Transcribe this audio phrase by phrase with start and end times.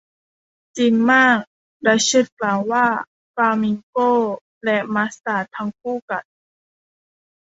[0.77, 1.39] 'จริงมาก'
[1.85, 2.85] ดัชเชสกล่าวว่า
[3.33, 3.97] :'ฟลามิงโก
[4.65, 6.23] และมัสตาร์ดทั้งคู่กัด'